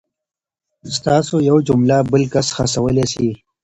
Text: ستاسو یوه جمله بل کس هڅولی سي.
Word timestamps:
ستاسو 0.95 1.35
یوه 1.49 1.61
جمله 1.67 1.95
بل 2.11 2.23
کس 2.33 2.47
هڅولی 2.57 3.05
سي. 3.13 3.27